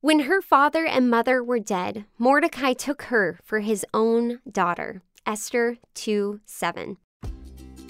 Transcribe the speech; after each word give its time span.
When 0.00 0.20
her 0.20 0.40
father 0.40 0.86
and 0.86 1.10
mother 1.10 1.42
were 1.42 1.58
dead, 1.58 2.04
Mordecai 2.18 2.72
took 2.72 3.02
her 3.10 3.40
for 3.42 3.58
his 3.58 3.84
own 3.92 4.38
daughter. 4.48 5.02
Esther 5.26 5.78
2 5.94 6.38
7. 6.46 6.98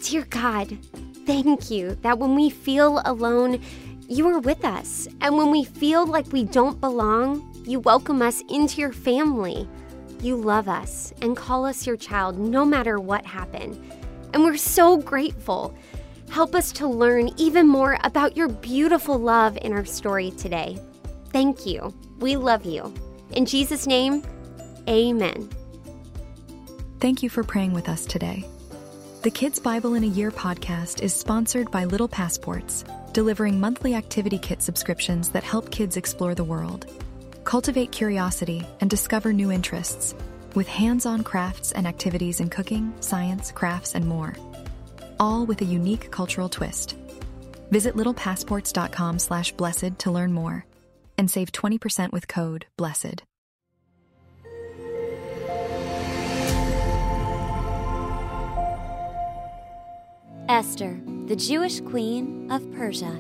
Dear 0.03 0.25
God, 0.31 0.79
thank 1.27 1.71
you 1.71 1.99
that 2.01 2.19
when 2.19 2.35
we 2.35 2.49
feel 2.49 3.03
alone, 3.05 3.61
you 4.09 4.27
are 4.27 4.39
with 4.39 4.65
us. 4.65 5.07
And 5.21 5.37
when 5.37 5.51
we 5.51 5.65
feel 5.65 6.07
like 6.07 6.33
we 6.33 6.45
don't 6.45 6.81
belong, 6.81 7.47
you 7.67 7.79
welcome 7.81 8.23
us 8.23 8.43
into 8.49 8.81
your 8.81 8.93
family. 8.93 9.69
You 10.23 10.37
love 10.37 10.67
us 10.67 11.13
and 11.21 11.37
call 11.37 11.67
us 11.67 11.87
your 11.87 11.99
child 11.99 12.39
no 12.39 12.65
matter 12.65 12.99
what 12.99 13.27
happened. 13.27 13.79
And 14.33 14.45
we're 14.45 14.57
so 14.57 14.97
grateful. 14.97 15.77
Help 16.31 16.55
us 16.55 16.73
to 16.73 16.89
learn 16.89 17.29
even 17.37 17.69
more 17.69 17.99
about 18.03 18.35
your 18.35 18.49
beautiful 18.49 19.19
love 19.19 19.59
in 19.61 19.75
our 19.75 19.85
story 19.85 20.31
today. 20.31 20.79
Thank 21.33 21.67
you. 21.67 21.95
We 22.19 22.37
love 22.37 22.65
you. 22.65 22.93
In 23.33 23.47
Jesus' 23.47 23.87
name, 23.87 24.23
amen. 24.89 25.51
Thank 27.01 27.23
you 27.23 27.31
for 27.31 27.45
praying 27.45 27.75
with 27.75 27.89
us 27.89 28.07
today. 28.07 28.45
The 29.23 29.31
Kids 29.31 29.59
Bible 29.59 29.95
in 29.95 30.05
a 30.05 30.09
Year 30.09 30.31
podcast 30.31 31.03
is 31.03 31.15
sponsored 31.15 31.71
by 31.71 31.85
Little 31.85 32.09
Passports, 32.09 32.85
delivering 33.13 33.61
monthly 33.61 33.95
activity 33.95 34.39
kit 34.39 34.63
subscriptions 34.63 35.31
that 35.31 35.45
help 35.45 35.71
kids 35.71 35.97
explore 35.97 36.35
the 36.35 36.45
world, 36.45 36.87
cultivate 37.45 37.93
curiosity, 37.93 38.67
and 38.81 38.89
discover 38.89 39.33
new 39.33 39.53
interests, 39.53 40.15
with 40.55 40.67
hands 40.67 41.05
on 41.05 41.25
crafts 41.25 41.73
and 41.73 41.87
activities 41.87 42.41
in 42.41 42.49
cooking, 42.49 42.93
science, 43.01 43.53
crafts, 43.53 43.95
and 43.95 44.07
more, 44.07 44.35
all 45.21 45.45
with 45.45 45.61
a 45.61 45.67
unique 45.67 46.11
cultural 46.11 46.49
twist. 46.49 46.97
Visit 47.71 47.97
littlepassports.com 47.97 49.19
slash 49.19 49.53
blessed 49.53 49.99
to 49.99 50.11
learn 50.11 50.33
more 50.33 50.65
and 51.19 51.31
save 51.31 51.53
20% 51.53 52.13
with 52.13 52.29
code 52.29 52.67
BLESSED. 52.79 53.25
Esther, 60.49 60.99
the 61.27 61.37
Jewish 61.37 61.81
queen 61.81 62.51
of 62.51 62.63
Persia. 62.73 63.13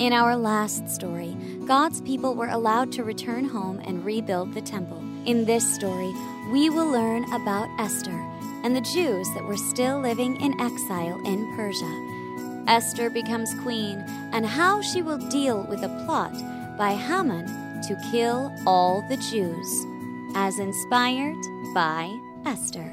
In 0.00 0.12
our 0.12 0.36
last 0.36 0.88
story, 0.88 1.36
God's 1.64 2.00
people 2.00 2.34
were 2.34 2.48
allowed 2.48 2.90
to 2.92 3.04
return 3.04 3.44
home 3.44 3.80
and 3.84 4.04
rebuild 4.04 4.52
the 4.54 4.60
temple. 4.60 4.98
In 5.26 5.44
this 5.44 5.74
story, 5.74 6.12
we 6.50 6.68
will 6.68 6.90
learn 6.90 7.22
about 7.34 7.68
Esther 7.78 8.18
and 8.64 8.74
the 8.74 8.80
Jews 8.80 9.28
that 9.34 9.44
were 9.44 9.56
still 9.56 10.00
living 10.00 10.40
in 10.40 10.60
exile 10.60 11.20
in 11.24 11.54
Persia. 11.54 12.64
Esther 12.66 13.10
becomes 13.10 13.54
queen 13.62 13.98
and 14.32 14.44
how 14.44 14.82
she 14.82 15.02
will 15.02 15.18
deal 15.28 15.64
with 15.68 15.82
a 15.84 16.04
plot 16.04 16.34
by 16.80 16.94
Haman 16.94 17.44
to 17.82 17.94
kill 18.10 18.50
all 18.66 19.06
the 19.10 19.18
Jews, 19.18 19.86
as 20.34 20.58
inspired 20.58 21.36
by 21.74 22.10
Esther. 22.46 22.90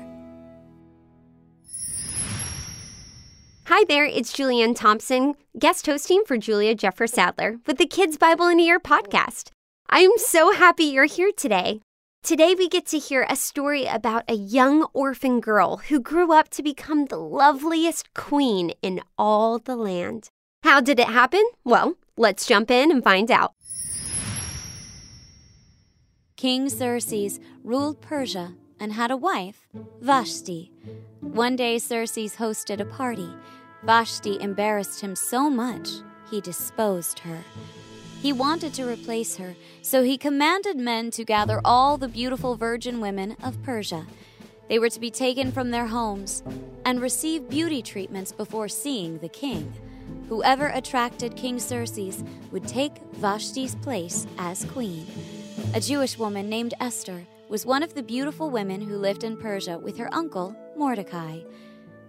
Hi 3.68 3.86
there, 3.86 4.04
it's 4.04 4.34
Julianne 4.34 4.76
Thompson, 4.76 5.36
guest 5.58 5.86
hosting 5.86 6.24
for 6.26 6.38
Julia 6.38 6.76
Jeffress 6.76 7.12
Sadler 7.12 7.60
with 7.66 7.78
the 7.78 7.86
Kids 7.86 8.18
Bible 8.18 8.50
in 8.50 8.60
a 8.60 8.64
Year 8.64 8.80
podcast. 8.82 9.52
I'm 9.90 10.18
so 10.18 10.52
happy 10.52 10.84
you're 10.84 11.06
here 11.06 11.32
today. 11.32 11.80
Today, 12.24 12.56
we 12.56 12.68
get 12.68 12.88
to 12.88 13.00
hear 13.00 13.26
a 13.30 13.38
story 13.38 13.86
about 13.86 14.26
a 14.28 14.34
young 14.34 14.84
orphan 14.92 15.40
girl 15.40 15.78
who 15.78 16.02
grew 16.02 16.34
up 16.34 16.50
to 16.50 16.62
become 16.62 17.06
the 17.06 17.16
loveliest 17.16 18.14
queen 18.14 18.74
in 18.82 19.00
all 19.18 19.60
the 19.60 19.78
land. 19.78 20.28
How 20.64 20.82
did 20.82 21.00
it 21.00 21.08
happen? 21.08 21.46
Well, 21.64 21.96
let's 22.18 22.46
jump 22.46 22.70
in 22.70 22.92
and 22.92 23.02
find 23.02 23.32
out. 23.32 23.54
King 26.38 26.70
Xerxes 26.70 27.40
ruled 27.64 28.00
Persia 28.00 28.54
and 28.80 28.94
had 28.94 29.10
a 29.10 29.18
wife, 29.18 29.68
Vashti. 30.02 30.72
One 31.20 31.56
day, 31.56 31.80
Xerxes 31.80 32.36
hosted 32.36 32.80
a 32.80 32.86
party. 32.86 33.34
Vashti 33.84 34.39
embarrassed 34.39 35.02
him 35.02 35.16
so 35.16 35.50
much, 35.50 35.89
he 36.30 36.39
disposed 36.39 37.17
her. 37.20 37.39
He 38.22 38.34
wanted 38.34 38.76
to 38.76 38.88
replace 38.88 39.38
her, 39.38 39.56
so 39.82 40.04
he 40.04 40.16
commanded 40.16 40.78
men 40.78 41.10
to 41.11 41.26
gather 41.26 41.60
all 41.66 41.98
the 41.98 42.08
beautiful 42.08 42.56
virgin 42.56 43.02
women 43.02 43.36
of 43.42 43.64
Persia. 43.64 44.06
They 44.70 44.78
were 44.78 44.90
to 44.90 45.00
be 45.00 45.10
taken 45.10 45.52
from 45.52 45.72
their 45.72 45.88
homes 45.88 46.44
and 46.86 47.02
receive 47.02 47.50
beauty 47.50 47.82
treatments 47.82 48.32
before 48.32 48.67
seeing 48.67 49.17
the 49.17 49.30
king. 49.30 49.73
Whoever 50.30 50.67
attracted 50.67 51.36
King 51.36 51.58
Xerxes 51.58 52.23
would 52.52 52.67
take 52.67 53.02
Vashti's 53.14 53.73
place 53.73 54.28
as 54.38 54.66
queen. 54.66 55.08
A 55.73 55.82
Jewish 55.82 56.17
woman 56.17 56.50
named 56.50 56.73
Esther 56.80 57.28
was 57.50 57.66
one 57.66 57.83
of 57.83 57.94
the 57.94 58.02
beautiful 58.02 58.50
women 58.50 58.82
who 58.82 58.98
lived 58.98 59.23
in 59.23 59.38
Persia 59.38 59.78
with 59.78 59.98
her 59.98 60.11
uncle, 60.14 60.55
Mordecai. 60.76 61.42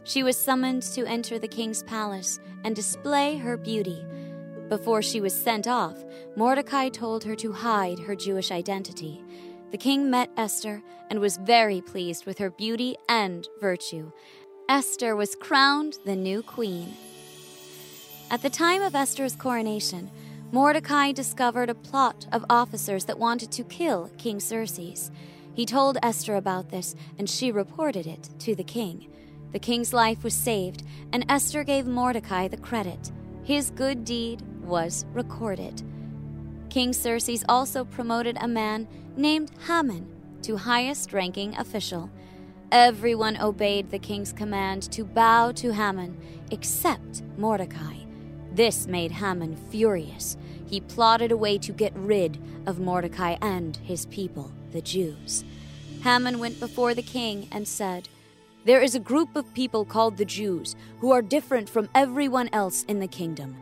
She 0.04 0.22
was 0.22 0.38
summoned 0.38 0.82
to 0.94 1.04
enter 1.04 1.38
the 1.38 1.48
king's 1.48 1.82
palace 1.82 2.38
and 2.64 2.74
display 2.74 3.36
her 3.36 3.56
beauty. 3.56 4.02
Before 4.68 5.02
she 5.02 5.20
was 5.20 5.34
sent 5.34 5.66
off, 5.66 6.02
Mordecai 6.36 6.88
told 6.88 7.24
her 7.24 7.34
to 7.36 7.52
hide 7.52 7.98
her 7.98 8.14
Jewish 8.14 8.50
identity. 8.50 9.22
The 9.70 9.78
king 9.78 10.08
met 10.08 10.30
Esther 10.36 10.82
and 11.10 11.18
was 11.18 11.36
very 11.36 11.80
pleased 11.80 12.26
with 12.26 12.38
her 12.38 12.50
beauty 12.50 12.96
and 13.08 13.46
virtue. 13.60 14.12
Esther 14.68 15.16
was 15.16 15.34
crowned 15.34 15.98
the 16.04 16.16
new 16.16 16.42
queen. 16.42 16.94
At 18.30 18.42
the 18.42 18.50
time 18.50 18.82
of 18.82 18.94
Esther's 18.94 19.34
coronation, 19.34 20.10
Mordecai 20.50 21.12
discovered 21.12 21.68
a 21.68 21.74
plot 21.74 22.26
of 22.32 22.46
officers 22.48 23.04
that 23.04 23.18
wanted 23.18 23.52
to 23.52 23.64
kill 23.64 24.10
King 24.16 24.40
Xerxes. 24.40 25.10
He 25.52 25.66
told 25.66 25.98
Esther 26.02 26.36
about 26.36 26.70
this, 26.70 26.94
and 27.18 27.28
she 27.28 27.52
reported 27.52 28.06
it 28.06 28.30
to 28.38 28.54
the 28.54 28.64
king. 28.64 29.10
The 29.52 29.58
king's 29.58 29.92
life 29.92 30.24
was 30.24 30.32
saved, 30.32 30.84
and 31.12 31.26
Esther 31.28 31.64
gave 31.64 31.86
Mordecai 31.86 32.48
the 32.48 32.56
credit. 32.56 33.12
His 33.44 33.70
good 33.70 34.06
deed 34.06 34.40
was 34.62 35.04
recorded. 35.12 35.82
King 36.70 36.94
Xerxes 36.94 37.44
also 37.46 37.84
promoted 37.84 38.38
a 38.40 38.48
man 38.48 38.88
named 39.18 39.50
Haman 39.66 40.06
to 40.42 40.56
highest 40.56 41.12
ranking 41.12 41.56
official. 41.56 42.10
Everyone 42.72 43.36
obeyed 43.38 43.90
the 43.90 43.98
king's 43.98 44.32
command 44.32 44.90
to 44.92 45.04
bow 45.04 45.52
to 45.52 45.74
Haman 45.74 46.16
except 46.50 47.22
Mordecai. 47.36 47.97
This 48.58 48.88
made 48.88 49.12
Haman 49.12 49.54
furious. 49.70 50.36
He 50.66 50.80
plotted 50.80 51.30
a 51.30 51.36
way 51.36 51.58
to 51.58 51.70
get 51.70 51.92
rid 51.94 52.42
of 52.66 52.80
Mordecai 52.80 53.36
and 53.40 53.76
his 53.76 54.06
people, 54.06 54.50
the 54.72 54.82
Jews. 54.82 55.44
Haman 56.02 56.40
went 56.40 56.58
before 56.58 56.92
the 56.92 57.00
king 57.00 57.46
and 57.52 57.68
said, 57.68 58.08
There 58.64 58.82
is 58.82 58.96
a 58.96 59.10
group 59.10 59.36
of 59.36 59.54
people 59.54 59.84
called 59.84 60.16
the 60.16 60.24
Jews 60.24 60.74
who 60.98 61.12
are 61.12 61.22
different 61.22 61.68
from 61.68 61.88
everyone 61.94 62.50
else 62.52 62.82
in 62.88 62.98
the 62.98 63.06
kingdom. 63.06 63.54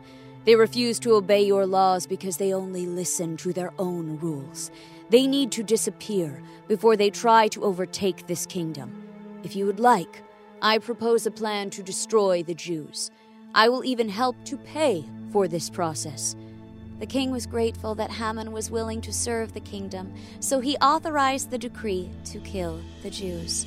They 0.45 0.55
refuse 0.55 0.97
to 1.01 1.13
obey 1.13 1.43
your 1.43 1.67
laws 1.67 2.07
because 2.07 2.37
they 2.37 2.51
only 2.51 2.87
listen 2.87 3.37
to 3.37 3.53
their 3.53 3.73
own 3.77 4.17
rules. 4.17 4.71
They 5.11 5.27
need 5.27 5.51
to 5.51 5.61
disappear 5.61 6.41
before 6.67 6.97
they 6.97 7.11
try 7.11 7.49
to 7.49 7.63
overtake 7.63 8.25
this 8.25 8.47
kingdom. 8.47 9.03
If 9.43 9.55
you 9.55 9.67
would 9.67 9.79
like, 9.79 10.23
I 10.59 10.79
propose 10.79 11.27
a 11.27 11.31
plan 11.31 11.69
to 11.69 11.83
destroy 11.83 12.41
the 12.41 12.55
Jews. 12.55 13.11
I 13.57 13.69
will 13.69 13.83
even 13.83 14.07
help 14.07 14.35
to 14.45 14.55
pay 14.55 15.03
for 15.31 15.47
this 15.47 15.67
process. 15.67 16.35
The 16.99 17.07
king 17.07 17.31
was 17.31 17.47
grateful 17.47 17.95
that 17.95 18.11
Haman 18.11 18.51
was 18.51 18.69
willing 18.69 19.01
to 19.01 19.11
serve 19.11 19.53
the 19.53 19.59
kingdom, 19.59 20.13
so 20.39 20.59
he 20.59 20.77
authorized 20.77 21.49
the 21.49 21.57
decree 21.57 22.11
to 22.25 22.39
kill 22.41 22.79
the 23.01 23.09
Jews. 23.09 23.65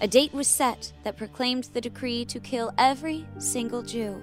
A 0.00 0.06
date 0.06 0.32
was 0.32 0.46
set 0.46 0.92
that 1.02 1.16
proclaimed 1.16 1.64
the 1.72 1.80
decree 1.80 2.24
to 2.26 2.38
kill 2.38 2.72
every 2.78 3.26
single 3.38 3.82
Jew. 3.82 4.22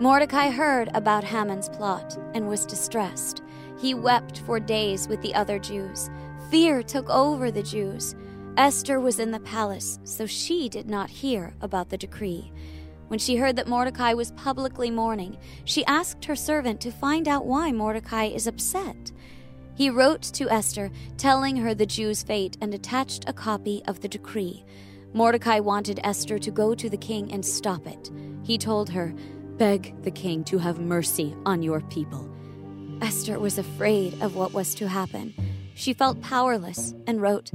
Mordecai 0.00 0.50
heard 0.50 0.90
about 0.92 1.22
Haman's 1.22 1.68
plot 1.68 2.18
and 2.34 2.48
was 2.48 2.66
distressed. 2.66 3.42
He 3.80 3.94
wept 3.94 4.40
for 4.40 4.58
days 4.58 5.06
with 5.06 5.22
the 5.22 5.36
other 5.36 5.60
Jews. 5.60 6.10
Fear 6.50 6.82
took 6.82 7.08
over 7.08 7.52
the 7.52 7.62
Jews. 7.62 8.16
Esther 8.56 8.98
was 8.98 9.20
in 9.20 9.30
the 9.30 9.38
palace, 9.38 10.00
so 10.02 10.26
she 10.26 10.68
did 10.68 10.90
not 10.90 11.10
hear 11.10 11.54
about 11.60 11.90
the 11.90 11.98
decree. 11.98 12.50
When 13.10 13.18
she 13.18 13.34
heard 13.34 13.56
that 13.56 13.66
Mordecai 13.66 14.14
was 14.14 14.30
publicly 14.30 14.88
mourning, 14.88 15.36
she 15.64 15.84
asked 15.86 16.24
her 16.26 16.36
servant 16.36 16.80
to 16.82 16.92
find 16.92 17.26
out 17.26 17.44
why 17.44 17.72
Mordecai 17.72 18.26
is 18.26 18.46
upset. 18.46 19.10
He 19.74 19.90
wrote 19.90 20.22
to 20.22 20.48
Esther, 20.48 20.92
telling 21.16 21.56
her 21.56 21.74
the 21.74 21.86
Jews' 21.86 22.22
fate, 22.22 22.56
and 22.60 22.72
attached 22.72 23.28
a 23.28 23.32
copy 23.32 23.82
of 23.88 23.98
the 23.98 24.06
decree. 24.06 24.64
Mordecai 25.12 25.58
wanted 25.58 25.98
Esther 26.04 26.38
to 26.38 26.52
go 26.52 26.72
to 26.72 26.88
the 26.88 26.96
king 26.96 27.32
and 27.32 27.44
stop 27.44 27.84
it. 27.88 28.12
He 28.44 28.56
told 28.56 28.88
her, 28.90 29.12
Beg 29.56 30.00
the 30.04 30.12
king 30.12 30.44
to 30.44 30.58
have 30.58 30.78
mercy 30.78 31.34
on 31.44 31.64
your 31.64 31.80
people. 31.80 32.30
Esther 33.02 33.40
was 33.40 33.58
afraid 33.58 34.22
of 34.22 34.36
what 34.36 34.52
was 34.52 34.72
to 34.76 34.88
happen. 34.88 35.34
She 35.74 35.94
felt 35.94 36.22
powerless 36.22 36.94
and 37.08 37.20
wrote, 37.20 37.50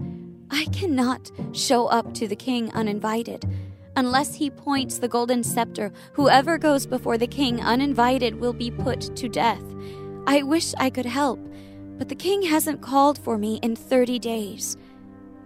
I 0.51 0.65
cannot 0.73 1.31
show 1.53 1.87
up 1.87 2.13
to 2.15 2.27
the 2.27 2.35
king 2.35 2.73
uninvited. 2.73 3.45
Unless 3.97 4.35
he 4.35 4.49
points 4.49 4.97
the 4.97 5.07
golden 5.07 5.43
scepter, 5.43 5.91
whoever 6.13 6.57
goes 6.57 6.85
before 6.85 7.17
the 7.17 7.27
king 7.27 7.61
uninvited 7.61 8.39
will 8.39 8.53
be 8.53 8.69
put 8.69 9.15
to 9.15 9.29
death. 9.29 9.63
I 10.27 10.43
wish 10.43 10.73
I 10.77 10.89
could 10.89 11.05
help, 11.05 11.39
But 11.97 12.09
the 12.09 12.15
king 12.15 12.41
hasn't 12.41 12.81
called 12.81 13.17
for 13.17 13.37
me 13.37 13.59
in 13.63 13.75
30 13.75 14.19
days. 14.19 14.75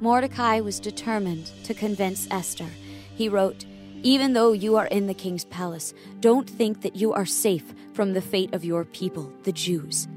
Mordecai 0.01 0.62
was 0.62 0.80
determined 0.80 1.51
to 1.63 1.74
convince 1.74 2.28
Esther. 2.31 2.69
He 3.16 3.30
wrote, 3.30 3.66
Even 4.01 4.34
though 4.34 4.54
you 4.54 4.75
are 4.78 4.88
in 4.88 5.07
the 5.07 5.13
king's 5.13 5.46
palace, 5.46 5.94
don't 6.22 6.50
think 6.50 6.81
that 6.81 6.96
you 6.96 7.13
are 7.13 7.25
safe 7.25 7.74
from 7.94 8.13
the 8.13 8.22
fate 8.22 8.54
of 8.54 8.66
your 8.66 8.86
people, 8.86 9.31
the 9.44 9.51
Jews. 9.51 10.07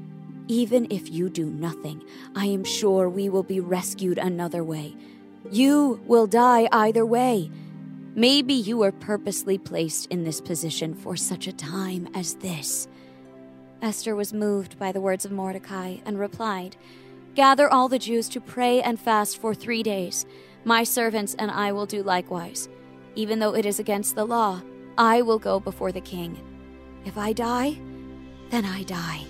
Even 0.47 0.87
if 0.89 1.09
you 1.11 1.29
do 1.29 1.45
nothing, 1.45 2.03
I 2.35 2.47
am 2.47 2.63
sure 2.63 3.09
we 3.09 3.29
will 3.29 3.43
be 3.43 3.59
rescued 3.59 4.17
another 4.17 4.63
way. 4.63 4.95
You 5.51 6.01
will 6.07 6.27
die 6.27 6.67
either 6.71 7.05
way. 7.05 7.51
Maybe 8.15 8.53
you 8.53 8.77
were 8.77 8.91
purposely 8.91 9.57
placed 9.57 10.05
in 10.11 10.23
this 10.23 10.39
position 10.39 10.93
for 10.93 11.15
such 11.15 11.47
a 11.47 11.53
time 11.53 12.07
as 12.13 12.35
this. 12.35 12.87
Esther 13.81 14.15
was 14.15 14.33
moved 14.33 14.77
by 14.77 14.91
the 14.91 15.01
words 15.01 15.25
of 15.25 15.31
Mordecai 15.31 15.97
and 16.05 16.19
replied, 16.19 16.77
Gather 17.33 17.67
all 17.67 17.89
the 17.89 17.97
Jews 17.97 18.29
to 18.29 18.39
pray 18.39 18.81
and 18.83 18.99
fast 18.99 19.39
for 19.39 19.55
three 19.55 19.81
days. 19.81 20.27
My 20.63 20.83
servants 20.83 21.35
and 21.39 21.49
I 21.49 21.71
will 21.71 21.87
do 21.87 22.03
likewise. 22.03 22.69
Even 23.15 23.39
though 23.39 23.55
it 23.55 23.65
is 23.65 23.79
against 23.79 24.15
the 24.15 24.25
law, 24.25 24.61
I 24.95 25.23
will 25.23 25.39
go 25.39 25.59
before 25.59 25.91
the 25.91 25.99
king. 25.99 26.37
If 27.05 27.17
I 27.17 27.33
die, 27.33 27.79
then 28.51 28.63
I 28.63 28.83
die. 28.83 29.25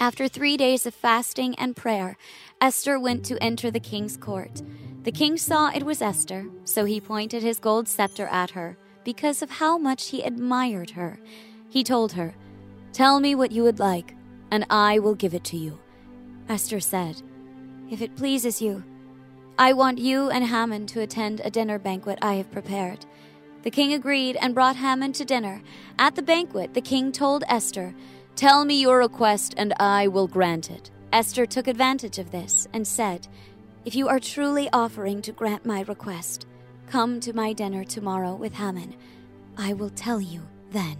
After 0.00 0.26
three 0.26 0.56
days 0.56 0.86
of 0.86 0.94
fasting 0.94 1.54
and 1.56 1.76
prayer, 1.76 2.16
Esther 2.62 2.98
went 2.98 3.26
to 3.26 3.42
enter 3.42 3.70
the 3.70 3.80
king's 3.80 4.16
court. 4.16 4.62
The 5.08 5.12
king 5.12 5.38
saw 5.38 5.70
it 5.70 5.84
was 5.84 6.02
Esther, 6.02 6.44
so 6.64 6.84
he 6.84 7.00
pointed 7.00 7.42
his 7.42 7.58
gold 7.58 7.88
scepter 7.88 8.26
at 8.26 8.50
her 8.50 8.76
because 9.04 9.40
of 9.40 9.52
how 9.52 9.78
much 9.78 10.08
he 10.10 10.20
admired 10.20 10.90
her. 10.90 11.18
He 11.70 11.82
told 11.82 12.12
her, 12.12 12.34
Tell 12.92 13.18
me 13.18 13.34
what 13.34 13.50
you 13.50 13.62
would 13.62 13.78
like, 13.78 14.14
and 14.50 14.66
I 14.68 14.98
will 14.98 15.14
give 15.14 15.32
it 15.32 15.44
to 15.44 15.56
you. 15.56 15.78
Esther 16.50 16.78
said, 16.78 17.22
If 17.90 18.02
it 18.02 18.16
pleases 18.16 18.60
you, 18.60 18.84
I 19.58 19.72
want 19.72 19.96
you 19.96 20.28
and 20.28 20.44
Haman 20.44 20.84
to 20.88 21.00
attend 21.00 21.40
a 21.40 21.50
dinner 21.50 21.78
banquet 21.78 22.18
I 22.20 22.34
have 22.34 22.50
prepared. 22.50 23.06
The 23.62 23.70
king 23.70 23.94
agreed 23.94 24.36
and 24.36 24.54
brought 24.54 24.76
Haman 24.76 25.14
to 25.14 25.24
dinner. 25.24 25.62
At 25.98 26.16
the 26.16 26.22
banquet, 26.22 26.74
the 26.74 26.82
king 26.82 27.12
told 27.12 27.44
Esther, 27.48 27.94
Tell 28.36 28.66
me 28.66 28.82
your 28.82 28.98
request, 28.98 29.54
and 29.56 29.72
I 29.80 30.08
will 30.08 30.28
grant 30.28 30.70
it. 30.70 30.90
Esther 31.14 31.46
took 31.46 31.66
advantage 31.66 32.18
of 32.18 32.30
this 32.30 32.68
and 32.74 32.86
said, 32.86 33.26
If 33.88 33.94
you 33.94 34.06
are 34.08 34.20
truly 34.20 34.68
offering 34.70 35.22
to 35.22 35.32
grant 35.32 35.64
my 35.64 35.80
request, 35.80 36.44
come 36.90 37.20
to 37.20 37.32
my 37.32 37.54
dinner 37.54 37.84
tomorrow 37.84 38.34
with 38.34 38.52
Haman. 38.52 38.94
I 39.56 39.72
will 39.72 39.88
tell 39.88 40.20
you 40.20 40.42
then. 40.72 40.98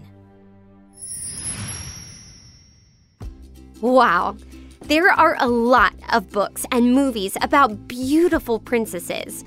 Wow. 3.79 4.37
There 4.81 5.11
are 5.11 5.37
a 5.39 5.47
lot 5.47 5.93
of 6.11 6.31
books 6.31 6.65
and 6.71 6.95
movies 6.95 7.37
about 7.43 7.87
beautiful 7.87 8.57
princesses. 8.57 9.43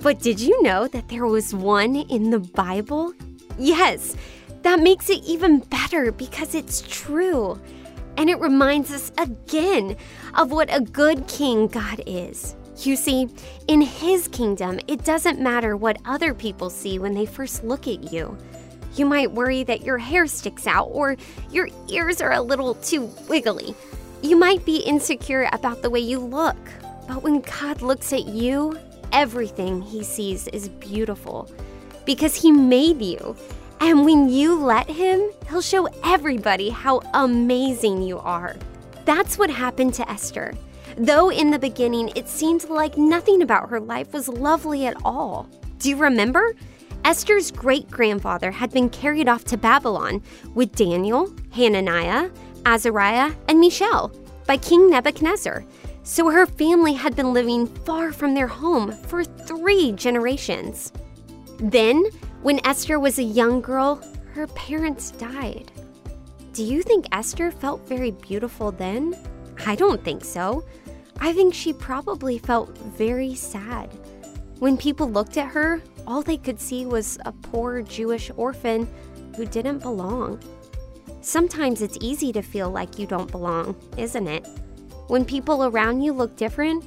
But 0.00 0.20
did 0.20 0.40
you 0.40 0.62
know 0.62 0.88
that 0.88 1.10
there 1.10 1.26
was 1.26 1.54
one 1.54 1.96
in 1.96 2.30
the 2.30 2.40
Bible? 2.40 3.12
Yes, 3.58 4.16
that 4.62 4.80
makes 4.80 5.10
it 5.10 5.22
even 5.22 5.58
better 5.58 6.12
because 6.12 6.54
it's 6.54 6.80
true. 6.88 7.60
And 8.16 8.30
it 8.30 8.40
reminds 8.40 8.90
us 8.90 9.12
again 9.18 9.98
of 10.32 10.50
what 10.50 10.74
a 10.74 10.80
good 10.80 11.28
king 11.28 11.66
God 11.66 12.02
is. 12.06 12.55
You 12.78 12.96
see, 12.96 13.28
in 13.68 13.80
his 13.80 14.28
kingdom, 14.28 14.80
it 14.86 15.04
doesn't 15.04 15.40
matter 15.40 15.76
what 15.76 15.98
other 16.04 16.34
people 16.34 16.70
see 16.70 16.98
when 16.98 17.14
they 17.14 17.26
first 17.26 17.64
look 17.64 17.88
at 17.88 18.12
you. 18.12 18.36
You 18.94 19.06
might 19.06 19.32
worry 19.32 19.62
that 19.64 19.82
your 19.82 19.98
hair 19.98 20.26
sticks 20.26 20.66
out 20.66 20.86
or 20.86 21.16
your 21.50 21.68
ears 21.88 22.20
are 22.20 22.32
a 22.32 22.40
little 22.40 22.74
too 22.76 23.10
wiggly. 23.28 23.74
You 24.22 24.36
might 24.36 24.64
be 24.64 24.78
insecure 24.78 25.48
about 25.52 25.82
the 25.82 25.90
way 25.90 26.00
you 26.00 26.18
look. 26.18 26.56
But 27.06 27.22
when 27.22 27.40
God 27.40 27.82
looks 27.82 28.12
at 28.12 28.26
you, 28.26 28.78
everything 29.12 29.82
he 29.82 30.02
sees 30.02 30.48
is 30.48 30.68
beautiful 30.68 31.50
because 32.04 32.34
he 32.34 32.50
made 32.50 33.00
you. 33.02 33.36
And 33.80 34.04
when 34.04 34.28
you 34.28 34.58
let 34.58 34.88
him, 34.88 35.30
he'll 35.48 35.60
show 35.60 35.88
everybody 36.04 36.70
how 36.70 37.02
amazing 37.14 38.02
you 38.02 38.18
are. 38.18 38.56
That's 39.04 39.38
what 39.38 39.50
happened 39.50 39.94
to 39.94 40.10
Esther. 40.10 40.54
Though 40.96 41.30
in 41.30 41.50
the 41.50 41.58
beginning 41.58 42.10
it 42.16 42.28
seemed 42.28 42.68
like 42.70 42.96
nothing 42.96 43.42
about 43.42 43.68
her 43.68 43.80
life 43.80 44.12
was 44.12 44.28
lovely 44.28 44.86
at 44.86 44.96
all. 45.04 45.48
Do 45.78 45.90
you 45.90 45.96
remember? 45.96 46.54
Esther's 47.04 47.50
great 47.50 47.90
grandfather 47.90 48.50
had 48.50 48.72
been 48.72 48.88
carried 48.88 49.28
off 49.28 49.44
to 49.44 49.58
Babylon 49.58 50.22
with 50.54 50.74
Daniel, 50.74 51.32
Hananiah, 51.52 52.30
Azariah, 52.64 53.32
and 53.48 53.60
Mishael 53.60 54.10
by 54.46 54.56
King 54.56 54.90
Nebuchadnezzar. 54.90 55.64
So 56.02 56.30
her 56.30 56.46
family 56.46 56.94
had 56.94 57.14
been 57.14 57.32
living 57.32 57.66
far 57.66 58.10
from 58.10 58.34
their 58.34 58.46
home 58.46 58.92
for 58.92 59.22
three 59.22 59.92
generations. 59.92 60.92
Then, 61.58 62.04
when 62.42 62.64
Esther 62.66 62.98
was 62.98 63.18
a 63.18 63.22
young 63.22 63.60
girl, 63.60 64.00
her 64.32 64.46
parents 64.48 65.10
died. 65.12 65.70
Do 66.52 66.64
you 66.64 66.82
think 66.82 67.06
Esther 67.12 67.50
felt 67.50 67.86
very 67.86 68.12
beautiful 68.12 68.72
then? 68.72 69.14
I 69.66 69.74
don't 69.74 70.02
think 70.02 70.24
so. 70.24 70.64
I 71.20 71.32
think 71.32 71.54
she 71.54 71.72
probably 71.72 72.38
felt 72.38 72.76
very 72.78 73.34
sad. 73.34 73.90
When 74.58 74.76
people 74.76 75.10
looked 75.10 75.36
at 75.36 75.48
her, 75.48 75.82
all 76.06 76.22
they 76.22 76.36
could 76.36 76.60
see 76.60 76.86
was 76.86 77.18
a 77.24 77.32
poor 77.32 77.82
Jewish 77.82 78.30
orphan 78.36 78.88
who 79.36 79.44
didn't 79.46 79.80
belong. 79.80 80.40
Sometimes 81.20 81.82
it's 81.82 81.98
easy 82.00 82.32
to 82.32 82.42
feel 82.42 82.70
like 82.70 82.98
you 82.98 83.06
don't 83.06 83.30
belong, 83.30 83.74
isn't 83.96 84.28
it? 84.28 84.46
When 85.08 85.24
people 85.24 85.64
around 85.64 86.02
you 86.02 86.12
look 86.12 86.36
different, 86.36 86.84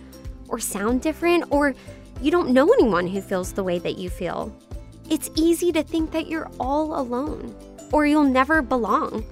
or 0.49 0.59
sound 0.59 1.01
different, 1.01 1.45
or 1.51 1.75
you 2.21 2.31
don't 2.31 2.49
know 2.49 2.71
anyone 2.73 3.07
who 3.07 3.21
feels 3.21 3.53
the 3.53 3.63
way 3.63 3.79
that 3.79 3.97
you 3.97 4.09
feel. 4.09 4.53
It's 5.09 5.29
easy 5.35 5.71
to 5.71 5.83
think 5.83 6.11
that 6.11 6.27
you're 6.27 6.49
all 6.59 6.99
alone, 6.99 7.55
or 7.91 8.05
you'll 8.05 8.23
never 8.23 8.61
belong. 8.61 9.23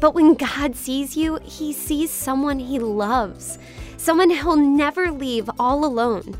But 0.00 0.14
when 0.14 0.34
God 0.34 0.74
sees 0.74 1.16
you, 1.16 1.38
He 1.42 1.72
sees 1.72 2.10
someone 2.10 2.58
He 2.58 2.78
loves, 2.78 3.58
someone 4.02 4.30
He'll 4.30 4.56
never 4.56 5.12
leave 5.12 5.48
all 5.60 5.84
alone. 5.84 6.34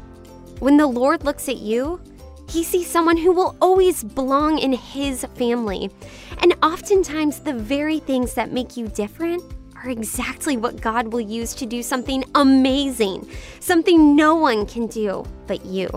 When 0.58 0.76
the 0.78 0.86
Lord 0.88 1.24
looks 1.24 1.48
at 1.48 1.58
you, 1.58 2.00
he 2.48 2.64
sees 2.64 2.88
someone 2.88 3.16
who 3.16 3.30
will 3.32 3.56
always 3.60 4.02
belong 4.02 4.58
in 4.58 4.72
his 4.72 5.24
family. 5.36 5.88
And 6.42 6.54
oftentimes, 6.62 7.38
the 7.38 7.54
very 7.54 8.00
things 8.00 8.34
that 8.34 8.52
make 8.52 8.76
you 8.76 8.88
different 8.88 9.42
are 9.76 9.90
exactly 9.90 10.56
what 10.56 10.80
God 10.80 11.12
will 11.12 11.20
use 11.20 11.54
to 11.54 11.66
do 11.66 11.84
something 11.84 12.24
amazing, 12.34 13.28
something 13.60 14.16
no 14.16 14.34
one 14.34 14.66
can 14.66 14.88
do 14.88 15.24
but 15.46 15.64
you. 15.64 15.88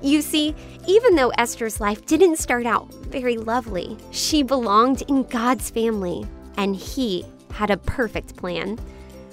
You 0.00 0.22
see, 0.22 0.54
even 0.86 1.16
though 1.16 1.30
Esther's 1.30 1.80
life 1.80 2.06
didn't 2.06 2.38
start 2.38 2.66
out 2.66 2.94
very 2.94 3.36
lovely, 3.36 3.96
she 4.12 4.44
belonged 4.44 5.02
in 5.08 5.24
God's 5.24 5.70
family, 5.70 6.24
and 6.56 6.76
He 6.76 7.24
had 7.52 7.70
a 7.70 7.78
perfect 7.78 8.36
plan. 8.36 8.78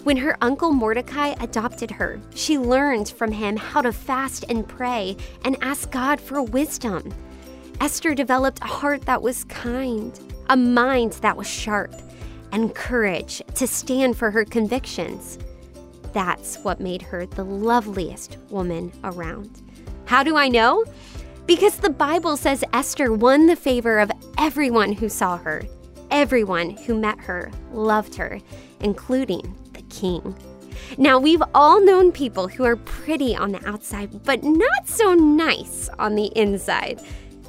When 0.04 0.18
her 0.18 0.36
uncle 0.42 0.72
Mordecai 0.72 1.36
adopted 1.40 1.92
her, 1.92 2.20
she 2.34 2.58
learned 2.58 3.10
from 3.10 3.32
him 3.32 3.56
how 3.56 3.82
to 3.82 3.94
fast 3.94 4.46
and 4.50 4.68
pray 4.68 5.16
and 5.46 5.56
ask 5.62 5.92
God 5.92 6.20
for 6.20 6.42
wisdom. 6.42 7.14
Esther 7.80 8.16
developed 8.16 8.64
a 8.64 8.68
heart 8.68 9.04
that 9.04 9.22
was 9.22 9.44
kind, 9.44 10.20
a 10.50 10.58
mind 10.58 11.14
that 11.22 11.38
was 11.38 11.48
sharp, 11.48 11.94
and 12.52 12.74
courage 12.74 13.44
to 13.54 13.68
stand 13.68 14.18
for 14.18 14.32
her 14.32 14.44
convictions. 14.44 15.38
That's 16.14 16.58
what 16.58 16.80
made 16.80 17.04
her 17.04 17.28
the 17.28 17.46
loveliest 17.46 18.38
woman 18.50 18.92
around. 19.04 19.62
How 20.06 20.24
do 20.24 20.36
I 20.36 20.48
know? 20.48 20.84
Because 21.46 21.78
the 21.78 21.92
Bible 21.92 22.38
says 22.38 22.64
Esther 22.74 23.14
won 23.14 23.46
the 23.46 23.56
favor 23.56 24.00
of 24.00 24.12
everyone 24.40 24.94
who 24.94 25.10
saw 25.10 25.38
her. 25.38 25.62
Everyone 26.10 26.72
who 26.72 26.98
met 26.98 27.20
her 27.20 27.52
loved 27.72 28.16
her, 28.16 28.40
including 28.80 29.56
king. 29.92 30.36
Now, 30.98 31.20
we've 31.20 31.44
all 31.54 31.84
known 31.84 32.12
people 32.12 32.48
who 32.48 32.64
are 32.64 32.76
pretty 32.76 33.36
on 33.36 33.52
the 33.52 33.68
outside, 33.68 34.24
but 34.24 34.44
not 34.44 34.88
so 34.88 35.14
nice 35.14 35.90
on 36.00 36.16
the 36.16 36.32
inside. 36.36 37.02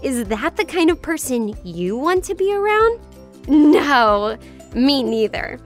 Is 0.03 0.25
that 0.25 0.57
the 0.57 0.65
kind 0.65 0.91
of 0.91 1.01
person 1.01 1.57
you 1.65 1.97
want 1.97 2.25
to 2.25 2.35
be 2.35 2.53
around? 2.53 3.01
No, 3.49 4.37
me 4.75 5.03
neither. 5.03 5.61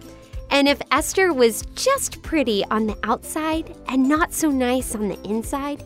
And 0.51 0.69
if 0.69 0.81
Esther 0.93 1.33
was 1.33 1.65
just 1.75 2.23
pretty 2.23 2.65
on 2.71 2.87
the 2.87 2.97
outside 3.03 3.75
and 3.89 4.09
not 4.09 4.33
so 4.33 4.51
nice 4.51 4.95
on 4.95 5.09
the 5.09 5.21
inside, 5.29 5.83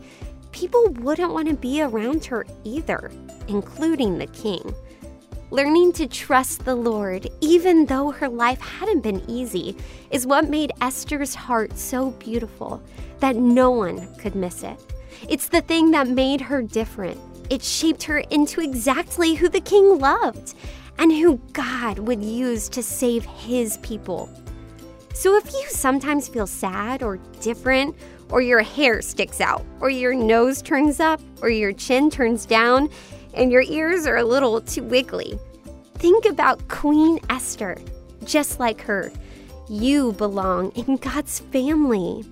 people 0.53 0.89
wouldn't 1.01 1.33
want 1.33 1.49
to 1.49 1.55
be 1.55 1.81
around 1.81 2.25
her 2.27 2.47
either, 2.65 3.11
including 3.49 4.19
the 4.19 4.27
king. 4.27 4.75
Learning 5.53 5.93
to 5.95 6.07
trust 6.07 6.65
the 6.65 6.77
Lord, 6.77 7.29
even 7.41 7.85
though 7.87 8.13
her 8.13 8.29
life 8.29 8.61
hadn't 8.61 9.01
been 9.01 9.29
easy, 9.29 9.77
is 10.13 10.25
what 10.25 10.49
made 10.49 10.71
Esther's 10.81 11.35
heart 11.35 11.77
so 11.77 12.13
beautiful 12.13 12.81
that 13.19 13.35
no 13.35 13.73
one 13.73 14.15
could 14.15 14.37
miss 14.37 14.63
it. 14.63 14.79
It's 15.29 15.49
the 15.49 15.61
thing 15.63 15.91
that 15.91 16.07
made 16.07 16.41
her 16.41 16.63
different. 16.63 17.21
It 17.51 17.65
shaped 17.65 18.05
her 18.05 18.19
into 18.19 18.61
exactly 18.61 19.35
who 19.35 19.49
the 19.49 19.61
king 19.61 19.99
loved 19.99 20.55
and 20.99 21.11
who 21.11 21.39
God 21.53 21.99
would 21.99 22.23
use 22.23 22.69
to 22.69 22.81
save 22.81 23.25
his 23.25 23.77
people. 23.79 24.31
So 25.15 25.37
if 25.37 25.53
you 25.53 25.67
sometimes 25.69 26.29
feel 26.29 26.47
sad 26.47 27.03
or 27.03 27.17
different, 27.41 27.97
or 28.29 28.41
your 28.41 28.63
hair 28.63 29.03
sticks 29.03 29.41
out, 29.41 29.67
or 29.81 29.91
your 29.91 30.15
nose 30.15 30.63
turns 30.63 31.01
up, 31.01 31.21
or 31.43 31.51
your 31.51 31.73
chin 31.73 32.09
turns 32.09 32.47
down, 32.47 32.89
and 33.35 33.53
your 33.53 33.63
ears 33.63 34.07
are 34.07 34.17
a 34.17 34.25
little 34.25 34.61
too 34.61 34.83
wiggly, 34.83 35.39
think 35.95 36.25
about 36.25 36.69
Queen 36.69 37.19
Esther. 37.29 37.77
Just 38.25 38.61
like 38.61 38.81
her, 38.83 39.13
you 39.69 40.13
belong 40.13 40.71
in 40.73 40.97
God's 40.97 41.41
family, 41.41 42.25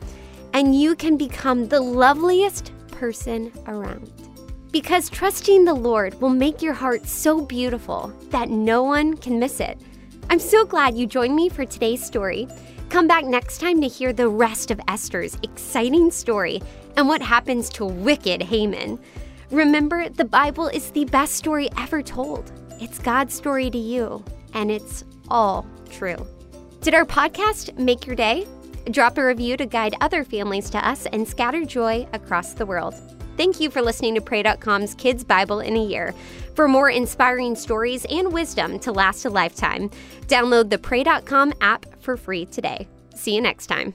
and 0.52 0.78
you 0.78 0.94
can 0.94 1.16
become 1.16 1.68
the 1.68 1.80
loveliest 1.80 2.72
person 2.90 3.52
around. 3.66 4.10
Because 4.70 5.08
trusting 5.08 5.64
the 5.64 5.74
Lord 5.74 6.20
will 6.20 6.28
make 6.28 6.60
your 6.60 6.74
heart 6.74 7.06
so 7.06 7.40
beautiful 7.40 8.12
that 8.30 8.50
no 8.50 8.82
one 8.82 9.16
can 9.16 9.38
miss 9.38 9.60
it. 9.60 9.78
I'm 10.28 10.38
so 10.38 10.66
glad 10.66 10.96
you 10.96 11.06
joined 11.06 11.34
me 11.34 11.48
for 11.48 11.64
today's 11.64 12.04
story. 12.04 12.46
Come 12.90 13.06
back 13.06 13.24
next 13.24 13.58
time 13.58 13.80
to 13.80 13.88
hear 13.88 14.12
the 14.12 14.28
rest 14.28 14.70
of 14.70 14.80
Esther's 14.88 15.38
exciting 15.42 16.10
story 16.10 16.60
and 16.96 17.08
what 17.08 17.22
happens 17.22 17.70
to 17.70 17.86
wicked 17.86 18.42
Haman. 18.42 18.98
Remember, 19.50 20.08
the 20.10 20.24
Bible 20.24 20.68
is 20.68 20.90
the 20.90 21.06
best 21.06 21.34
story 21.34 21.70
ever 21.78 22.02
told. 22.02 22.52
It's 22.80 22.98
God's 22.98 23.34
story 23.34 23.70
to 23.70 23.78
you, 23.78 24.22
and 24.52 24.70
it's 24.70 25.04
all 25.28 25.66
true. 25.90 26.26
Did 26.82 26.94
our 26.94 27.06
podcast 27.06 27.76
make 27.78 28.06
your 28.06 28.14
day? 28.14 28.46
Drop 28.90 29.18
a 29.18 29.24
review 29.24 29.56
to 29.56 29.66
guide 29.66 29.94
other 30.00 30.22
families 30.22 30.70
to 30.70 30.86
us 30.86 31.06
and 31.06 31.26
scatter 31.26 31.64
joy 31.64 32.06
across 32.12 32.52
the 32.52 32.66
world. 32.66 32.94
Thank 33.36 33.60
you 33.60 33.70
for 33.70 33.80
listening 33.80 34.14
to 34.16 34.20
Pray.com's 34.20 34.94
Kids 34.94 35.24
Bible 35.24 35.60
in 35.60 35.76
a 35.76 35.84
Year. 35.84 36.14
For 36.54 36.68
more 36.68 36.90
inspiring 36.90 37.54
stories 37.54 38.04
and 38.10 38.32
wisdom 38.32 38.78
to 38.80 38.92
last 38.92 39.24
a 39.24 39.30
lifetime, 39.30 39.90
download 40.26 40.70
the 40.70 40.78
Pray.com 40.78 41.54
app 41.60 41.86
for 42.02 42.16
free 42.16 42.46
today. 42.46 42.86
See 43.14 43.34
you 43.34 43.40
next 43.40 43.68
time. 43.68 43.94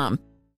BlueNile.com. 0.00 0.29